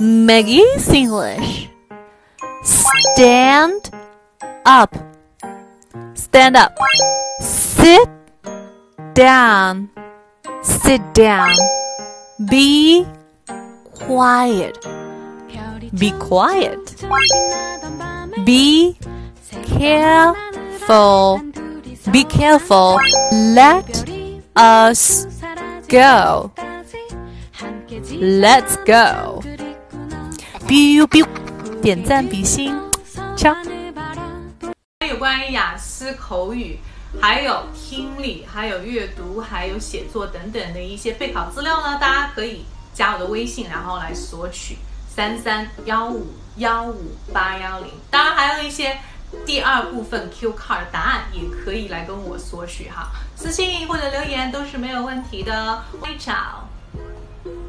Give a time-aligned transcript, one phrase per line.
[0.00, 1.68] Maggie's English.
[2.62, 3.90] Stand
[4.64, 4.94] up.
[6.14, 6.76] Stand up.
[7.40, 8.08] Sit
[9.14, 9.90] down.
[10.62, 11.52] Sit down.
[12.50, 13.06] Be
[13.84, 14.78] quiet.
[15.98, 17.04] Be quiet.
[18.44, 18.96] Be
[19.64, 21.40] careful.
[22.10, 22.98] Be careful.
[23.32, 24.08] Let
[24.56, 25.26] us
[25.88, 26.52] go.
[28.10, 29.42] Let's go.
[30.66, 31.26] Biu biu，
[31.82, 32.74] 点赞比心，
[33.36, 33.54] 敲。
[35.06, 36.78] 有关于雅思口语，
[37.20, 42.64] 还有听力，还有阅读，还有写作等等的一些备考资料呢，大家可以
[42.94, 47.90] 加我的微信，然后来索取三三幺五幺五八幺零。
[48.10, 48.98] 当然还有一些
[49.44, 55.84] 第二部分 Q card 答案，也可以来跟我索取哈，私信或者留言都是没有问题的。
[56.00, 56.66] 微潮。